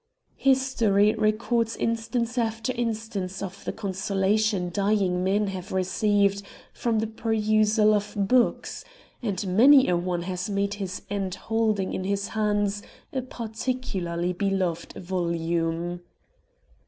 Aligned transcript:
History 0.37 1.13
records 1.13 1.75
instance 1.77 2.35
after 2.35 2.73
instance 2.73 3.43
of 3.43 3.63
the 3.65 3.71
consolation 3.71 4.71
dying 4.73 5.23
men 5.23 5.45
have 5.49 5.71
received 5.71 6.41
from 6.73 6.97
the 6.97 7.05
perusal 7.05 7.93
of 7.93 8.15
books, 8.17 8.83
and 9.21 9.45
many 9.55 9.87
a 9.87 9.95
one 9.95 10.23
has 10.23 10.49
made 10.49 10.73
his 10.73 11.03
end 11.11 11.35
holding 11.35 11.93
in 11.93 12.03
his 12.03 12.29
hands 12.29 12.81
a 13.13 13.21
particularly 13.21 14.33
beloved 14.33 14.93
volume. 14.93 16.01